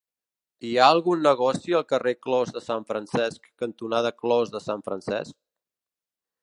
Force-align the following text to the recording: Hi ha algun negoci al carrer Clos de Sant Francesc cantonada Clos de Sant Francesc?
Hi 0.67 0.71
ha 0.77 0.85
algun 0.93 1.19
negoci 1.27 1.75
al 1.79 1.85
carrer 1.93 2.13
Clos 2.27 2.55
de 2.57 2.63
Sant 2.69 2.89
Francesc 2.93 3.47
cantonada 3.65 4.15
Clos 4.23 4.55
de 4.57 4.65
Sant 4.71 4.85
Francesc? 4.89 5.41